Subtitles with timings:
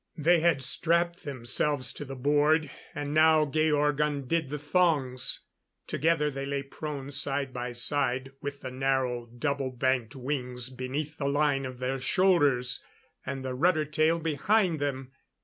[0.17, 5.41] They had strapped themselves to the board, and now Georg undid the thongs.
[5.85, 11.27] Together they lay prone, side by side, with the narrow, double banked wings beneath the
[11.29, 12.83] line of their shoulders,
[13.27, 15.11] and the rudder tail behind them.